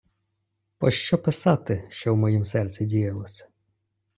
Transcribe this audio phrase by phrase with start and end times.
[0.79, 3.47] Пощо писати, що в моїм серці діялося?